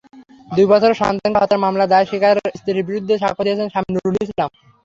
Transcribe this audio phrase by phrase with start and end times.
[0.47, 2.07] দুই বছরের সন্তানকে হত্যার মামলায়
[2.55, 4.49] স্ত্রীর বিরুদ্ধে সাক্ষ্য দিয়েছেন স্বামী নুরুল ইসলাম।